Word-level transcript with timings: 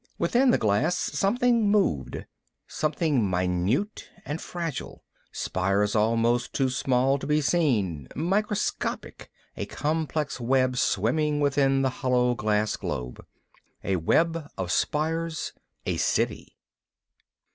Within 0.17 0.49
the 0.49 0.57
glass 0.57 0.95
something 0.97 1.69
moved, 1.69 2.25
something 2.65 3.29
minute 3.29 4.09
and 4.25 4.41
fragile, 4.41 5.03
spires 5.31 5.95
almost 5.95 6.53
too 6.53 6.69
small 6.69 7.19
to 7.19 7.27
be 7.27 7.39
seen, 7.39 8.07
microscopic, 8.15 9.29
a 9.55 9.67
complex 9.67 10.39
web 10.39 10.77
swimming 10.77 11.39
within 11.39 11.83
the 11.83 11.91
hollow 12.01 12.33
glass 12.33 12.77
globe. 12.77 13.23
A 13.83 13.97
web 13.97 14.47
of 14.57 14.71
spires. 14.71 15.53
A 15.85 15.97
City. 15.97 16.57